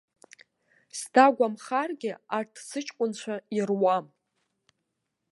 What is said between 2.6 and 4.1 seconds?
сыҷкәынцәа ируам.